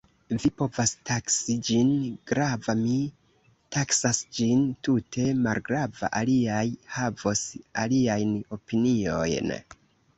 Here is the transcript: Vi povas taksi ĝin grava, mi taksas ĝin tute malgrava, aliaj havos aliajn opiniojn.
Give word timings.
Vi 0.43 0.49
povas 0.59 0.93
taksi 1.09 1.57
ĝin 1.67 1.91
grava, 2.31 2.75
mi 2.79 2.97
taksas 3.77 4.23
ĝin 4.39 4.65
tute 4.89 5.29
malgrava, 5.45 6.13
aliaj 6.25 6.67
havos 6.99 7.49
aliajn 7.87 8.37
opiniojn. 8.59 9.59